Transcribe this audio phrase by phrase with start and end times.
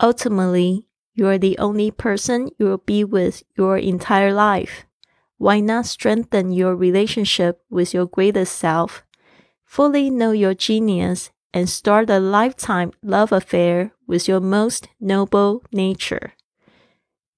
[0.00, 4.84] Ultimately, you're the only person you'll be with your entire life.
[5.38, 9.02] Why not strengthen your relationship with your greatest self?
[9.64, 16.32] Fully know your genius and start a lifetime love affair with your most noble nature.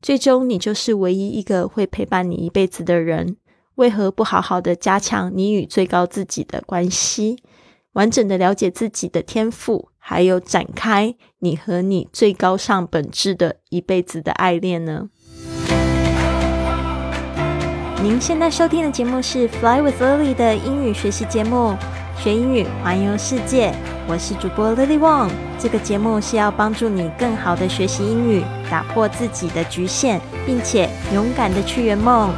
[0.00, 3.36] 最终，你就是唯一一个会陪伴你一辈子的人。
[3.76, 7.42] 为何不好好的加强你与最高自己的关系，
[7.92, 15.08] 完整的了解自己的天赋，还有展开你和你最高尚本质的一辈子的爱恋呢？
[18.02, 21.76] 您现在收听的节目是《Fly with Lily》的英语学习节目，
[22.18, 23.72] 学英语环游世界。
[24.08, 25.30] 我是主播 Lily Wong。
[25.56, 32.32] 这个节目是要帮助你更好的学习英语，打破自己的局限，并且勇敢的去圆梦。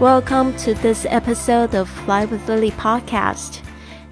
[0.00, 3.54] Welcome to this episode of Fly with Lily podcast。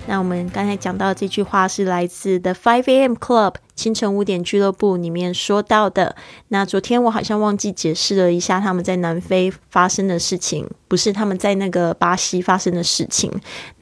[0.09, 3.13] 那我们刚才讲到这句话是来自 The Five A.M.
[3.13, 6.16] Club 清晨五点俱乐部里面说到的。
[6.49, 13.30] 那昨天我好像忘记解释了一下他们在南非发生的事情，不是他们在那个巴西发生的事情。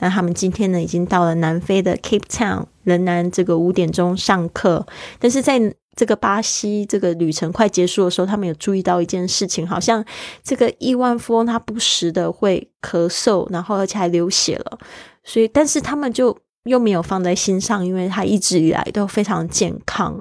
[0.01, 4.87] 那他们今天呢已经到了南非的 Cape Town，仍然这个五点钟上课，
[5.19, 10.05] 但是在这个巴西这个旅程快结束的时候，他们有注意到一件事情，好像
[10.43, 14.79] 这个亿万富翁他不时的会咳嗽，然后而且还流血了。
[15.23, 20.21] 所以，但是他们就又没有放在心上，因为他一直以来都非常健康。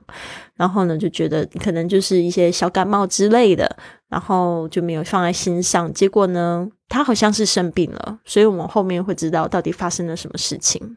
[0.55, 3.75] 然后呢，就觉得可能就是一些小感冒之类的，
[4.09, 5.91] 然后就没有放在心上。
[5.91, 10.95] 结果呢，他好像是生病了，所以我们后面会知道到底发生了什么事情。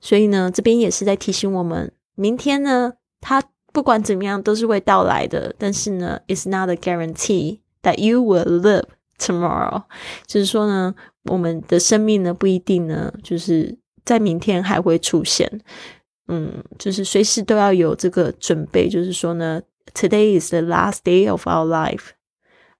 [0.00, 3.42] 所以呢，这边也是在提醒我们，明天呢，他。
[3.75, 5.53] 不管怎么样，都是会到来的。
[5.57, 8.85] 但是呢，it's not a guarantee that you will live
[9.17, 9.83] tomorrow。
[10.25, 10.93] 就是说呢，
[11.25, 15.61] 我们的生命呢，不一定呢，就是在明天还会出现。
[16.27, 18.89] 嗯，就是随时都要有这个准备。
[18.89, 19.61] 就是说呢，
[19.93, 22.09] today is the last day of our life。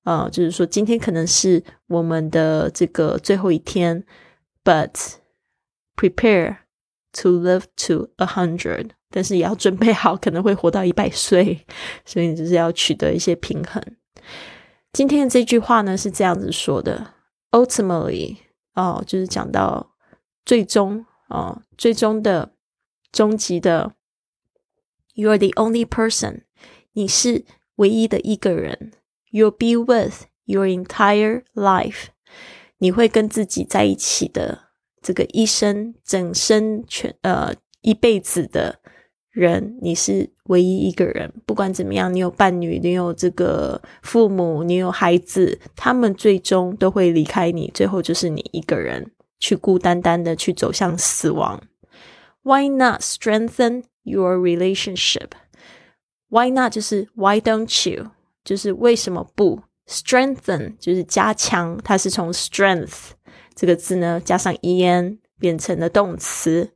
[0.04, 4.04] 啊，就是说今天可能是我们的这个最后一天，
[4.64, 4.90] but
[5.96, 6.58] prepare
[7.23, 8.91] To live to a hundred。
[9.11, 11.65] 但是也要准备好，可能会活到一百岁，
[12.05, 13.83] 所以你就是要取得一些平衡。
[14.93, 17.15] 今天的这句话呢是这样子说的
[17.53, 18.37] ：ultimately，
[18.75, 19.95] 哦，就是讲到
[20.45, 22.53] 最终，哦，最终的、
[23.13, 23.95] 终极的
[25.15, 26.43] ，You are the only person，
[26.93, 27.47] 你是
[27.77, 28.93] 唯一的一个人
[29.31, 32.07] ，you'll be with your entire life，
[32.79, 34.66] 你会跟自己在一起的
[35.07, 38.81] 这个一生、整生全呃一辈子的。
[39.37, 41.31] 人，你是唯一一个人。
[41.45, 51.61] 不管怎么样，你有伴侣，你有这个父母，你有孩子，他们最终都会离开你，最后就是你一个人去孤单单的去走向死亡。
[52.45, 55.33] Why not strengthen your relationship?
[56.31, 58.13] Why not 就是 Why don't you？
[58.43, 60.79] 就是为什么不 strengthen？
[60.79, 63.11] 就是加强，它是从 strength
[63.57, 66.75] 这个字呢加上 en 变成了动词，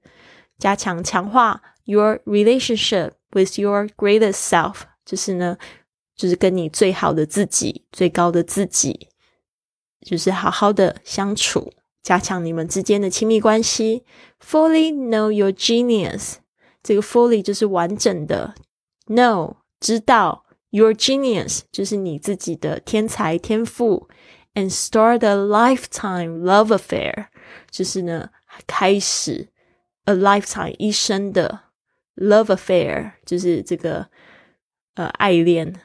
[0.59, 1.63] 加强强化。
[1.85, 5.59] Your relationship with your greatest self，就是呢，
[6.15, 9.09] 就是跟你最好的自己、最高的自己，
[10.01, 14.05] 就是好好的相处，加强你们之间的亲密关系。
[14.41, 16.35] Fully know your genius，
[16.83, 18.55] 这个 fully 就是完整的
[19.09, 24.09] know 知道 your genius 就是你自己的天才天赋
[24.54, 27.28] ，and start a lifetime love affair，
[27.70, 28.30] 就是呢
[28.66, 29.50] 开始
[30.06, 31.62] a lifetime 一生的。
[32.18, 34.08] Love affair 就是这个
[34.94, 35.76] 呃爱恋，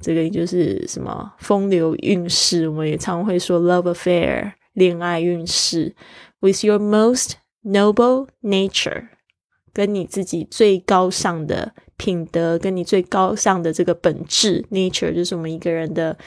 [0.00, 5.94] 这个就是什么风流韵事，我们也常会说 love affair 恋爱运势。
[6.40, 9.10] With your most noble nature，
[9.72, 16.18] 跟你自己最高尚的品德，跟你最高尚的这个本质 nature，就是我们一个人的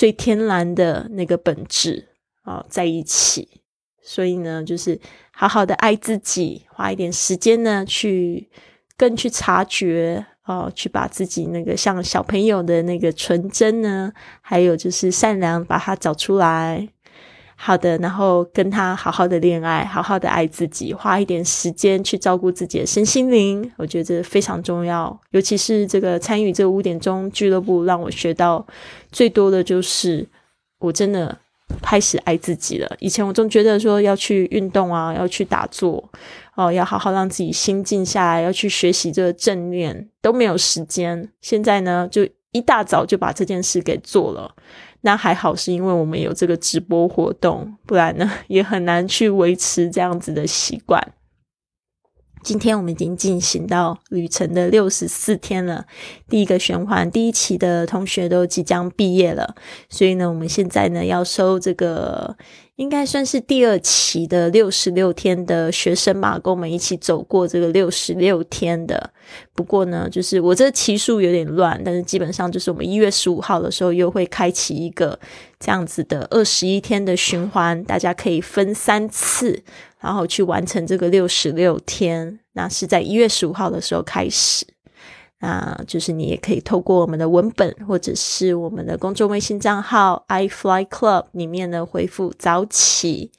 [0.00, 2.08] 最天然的那个本质
[2.44, 3.60] 啊，在一起。
[4.02, 4.98] 所以呢，就是
[5.30, 8.48] 好好的爱自己，花一点时间呢去。
[8.96, 16.86] 更去察觉哦，去把自己那个像小朋友的那个纯真呢，还有就是善良，把它找出来。
[17.62, 25.20] 好的，然后跟他好好的恋爱，好好的爱自己，花一点时间去照顾自己的身心灵，我觉得这非常重要。
[25.32, 28.66] 尤其是这个参与这五点钟俱乐部，让我学到
[29.12, 30.26] 最多的就是，
[30.78, 31.36] 我真的。
[31.80, 32.96] 开始爱自己了。
[32.98, 36.02] 以前我总觉得说要去运动啊，要去打坐，
[36.56, 41.30] 哦，要好好让自己心静下来，要去学习这个正念，都没有时间。
[41.40, 44.52] 现在呢，就一大早就把这件事给做了。
[45.02, 51.00] 那还好，是因为我们有这个直播活动，不然呢， 也很难去维持这样子的习惯。
[52.42, 55.84] 今天我们已经进行到旅程的六十四天了，
[56.28, 59.54] 第一个循环第一期的同学都即将毕业了，
[59.88, 62.36] 所以呢，我们现在呢要收这个
[62.76, 69.10] 应该算是第二期的六十六天的学生嘛，跟我们一起走过这个六十六天的。
[69.54, 75.20] 不过呢，就是我这期数有点乱，但是基本上就是我们一月十五号的时候又会开启一个
[75.58, 79.62] 这样子的二十一天的循环，大家可以分三次。
[80.00, 84.66] 然后去完成这个六十六天，那是在一月十五号的时候开始。
[85.42, 93.30] 那就是你也可以透过我们的文本，或者是我们的公众微信账号 i fly club 里面呢回复早起。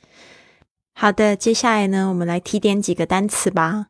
[0.93, 3.87] 好的，接下来呢，我们来提点几个单词吧。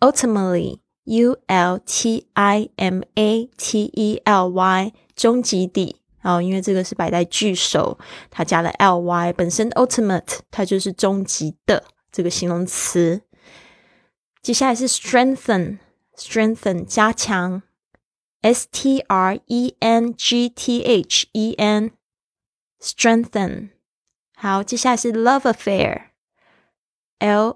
[0.00, 5.96] Ultimately，U L T I M A T E L Y，终极地。
[6.22, 7.98] 哦，因为这个是摆在句首，
[8.30, 11.84] 它加了 L Y，本身 ultimate 它就是终极的。
[12.16, 13.20] 这个形容词，
[14.40, 17.62] 接下来是 strengthen，strengthen 加强
[18.40, 21.52] ，s t r e n g t h e
[22.78, 23.68] n，strengthen。
[24.34, 25.98] 好，接下来是 love affair，l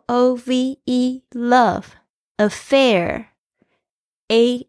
[0.04, 1.84] o v e love
[2.36, 3.24] affair，a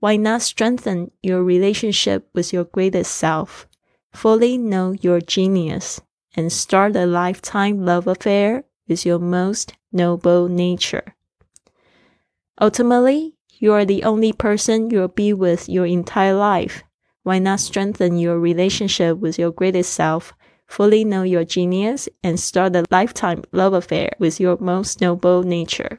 [0.00, 3.66] Why not strengthen your relationship with your greatest self,
[4.12, 6.00] fully know your genius,
[6.36, 11.14] and start a lifetime love affair with your most noble nature?
[12.60, 16.84] Ultimately, you are the only person you'll be with your entire life.
[17.24, 20.32] Why not strengthen your relationship with your greatest self,
[20.68, 25.98] fully know your genius, and start a lifetime love affair with your most noble nature?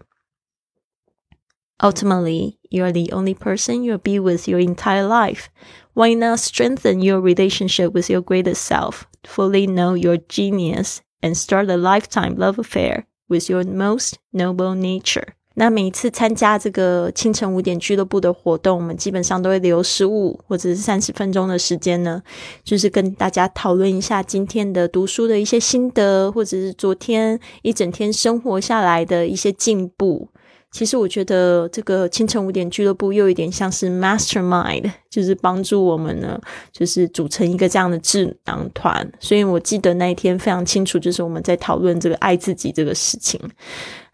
[1.82, 5.48] Ultimately, you are the only person you'll be with your entire life.
[5.92, 11.68] Why not strengthen your relationship with your greatest self, fully know your genius, and start
[11.68, 15.34] a lifetime love affair with your most noble nature?
[15.56, 22.20] 那每一次参加这个清晨五点俱乐部的活动，我们基本上都会留十五或者是三十分钟的时间呢，
[22.64, 30.28] 就是跟大家讨论一下今天的读书的一些心得，或者是昨天一整天生活下来的一些进步。
[30.71, 36.39] 其实我觉得这个清晨五点俱乐部又有点像是 mastermind，就是帮助我们呢，
[36.71, 39.11] 就是组成一个这样的智囊团。
[39.19, 43.39] 所以我记得那一天非常清楚，就是我们在讨论这个爱自己这个事情。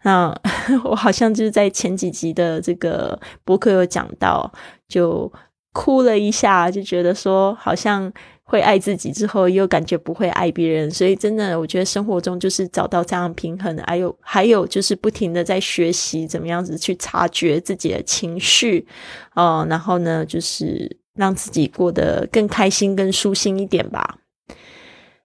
[0.02, 0.34] 那
[0.84, 4.50] 我好像就是在前几集的这个博客有讲到，
[4.88, 5.30] 就
[5.72, 8.12] 哭了一下，就觉得说好像。
[8.48, 13.76] 会爱自己之后，又感觉不会爱别人，所以真的，我觉得生活中就是找到这样平衡。
[13.84, 18.86] 还有，还有就是不停的在学习怎么样子去察觉自己的情绪，
[19.34, 24.18] 哦，然后呢，就是让自己过得更开心、更舒心一点吧。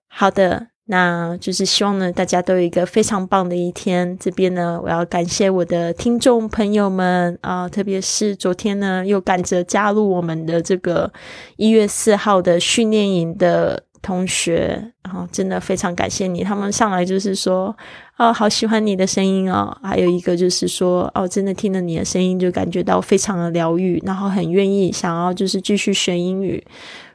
[0.08, 0.71] 好的。
[0.92, 4.18] 那就是希望呢，大家都有一个非常棒的一天。
[4.20, 11.10] 这边呢，我要感谢我的听众朋友们啊，特别是昨天呢，又赶着加入我们的这个
[11.56, 16.44] 一月四号的训练营的同学，然后真的非常感谢你。
[16.44, 17.74] 他们上来就是说，
[18.18, 19.74] 哦，好喜欢你的声音哦。
[19.82, 26.62] 还有一个就是说，哦，真的听了你的声音就感觉到非常的疗愈，然后很愿意想要就是继续学英语。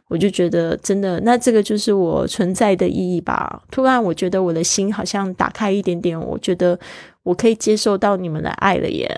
[0.08, 3.60] 我就觉得真的，那这个就是我存在的意义吧。
[3.72, 6.78] 突然，我觉得我的心好像打开一点点，我觉得
[7.24, 9.08] 我可以接受到你们的爱了耶。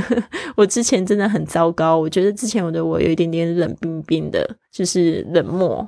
[0.56, 5.86] 我之前真的很糟糕，我觉得之前我的我有一点点冷冰冰的，就是冷漠，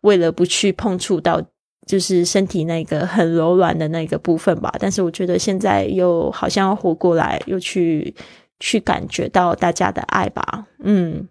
[0.00, 1.38] 为了不去碰触到
[1.86, 4.74] 就是身体那个很柔软的那个部分吧。
[4.78, 8.14] 但是我觉得现在又好像要活过来，又去
[8.58, 10.64] 去感觉到大家的爱吧。
[10.82, 11.28] 嗯。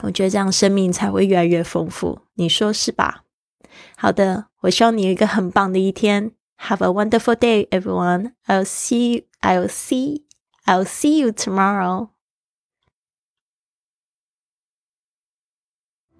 [0.00, 3.24] 我觉得这样生命才会越来越丰富，你说是吧？
[3.96, 6.32] 好的，我希望你有一个很棒的一天。
[6.58, 8.32] Have a wonderful day, everyone.
[8.46, 9.24] I'll see.
[9.40, 10.22] I'll see.
[10.64, 12.08] I'll see you tomorrow.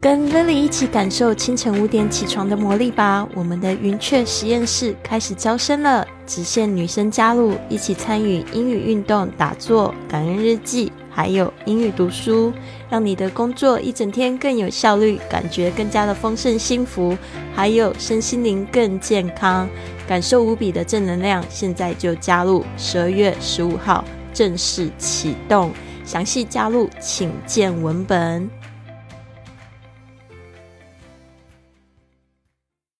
[0.03, 3.25] 跟 Lily 一起感受清晨五点起床的魔力吧！
[3.37, 12.53] 我们的云雀实验室开始招生了，只限女生加入，一起参与英语运动、打坐、感恩日记，还有英语读书，
[12.91, 17.17] 让你的工作一整天更有效率，感觉更加的丰盛幸福，
[17.55, 19.69] 还有身心灵更健康，
[20.09, 21.45] 感受无比的正能量。
[21.49, 24.05] 现在就加入，十二月十五号
[24.35, 25.71] 正式启动，
[26.05, 28.62] 详细加入请见文本。